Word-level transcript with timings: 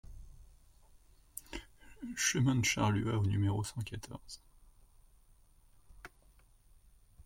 Chemin 2.15 2.55
de 2.55 2.65
Charluat 2.65 3.17
au 3.19 3.23
numéro 3.23 3.63
cent 3.63 3.81
quatorze 3.81 4.41